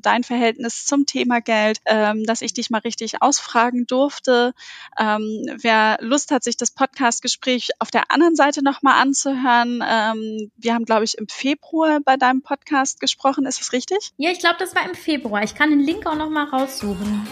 [0.00, 4.54] Dein Verhältnis zum Thema Geld, ähm, dass ich dich mal richtig ausfragen durfte.
[4.98, 10.74] Ähm, wer Lust hat, sich das Podcast-Gespräch auf der anderen Seite nochmal anzuhören, ähm, wir
[10.74, 13.46] haben, glaube ich, im Februar bei deinem Podcast gesprochen.
[13.46, 14.12] Ist das richtig?
[14.16, 15.42] Ja, ich glaube, das war im Februar.
[15.42, 17.26] Ich kann den Link auch nochmal raussuchen.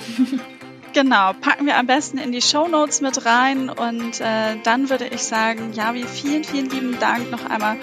[0.92, 5.06] Genau, packen wir am besten in die Show Notes mit rein und äh, dann würde
[5.06, 7.76] ich sagen, Javi, vielen, vielen lieben Dank noch einmal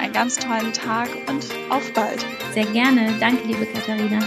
[0.00, 2.24] einen ganz tollen Tag und auf bald.
[2.52, 3.12] Sehr gerne.
[3.18, 4.20] Danke, liebe Katharina.